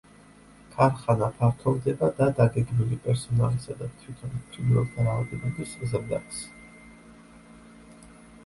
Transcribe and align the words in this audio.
ქარხანა 0.75 1.27
ფართოვდება 1.41 2.09
და 2.19 2.29
დაგეგმილი, 2.39 2.97
პერსონალისა 3.03 3.77
და 3.83 3.91
თვითონ 3.99 4.33
ფრინველთა 4.49 5.07
რაოდენობის 5.09 5.77
ზრდაც. 5.93 6.41